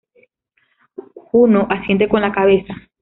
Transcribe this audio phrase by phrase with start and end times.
[1.13, 2.73] Juno asiente con la cabeza.